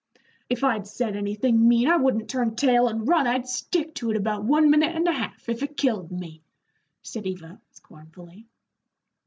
"If 0.49 0.63
I'd 0.63 0.87
said 0.87 1.15
anything 1.15 1.67
mean, 1.69 1.87
I 1.87 1.97
wouldn't 1.97 2.27
turn 2.27 2.55
tail 2.55 2.89
an' 2.89 3.05
run, 3.05 3.27
I'd 3.27 3.47
stick 3.47 3.93
to 3.93 4.09
it 4.09 4.17
about 4.17 4.43
one 4.43 4.71
minute 4.71 4.95
and 4.95 5.07
a 5.07 5.11
half, 5.13 5.47
if 5.47 5.61
it 5.61 5.77
killed 5.77 6.11
me," 6.11 6.41
said 7.03 7.27
Eva, 7.27 7.61
scornfully. 7.69 8.47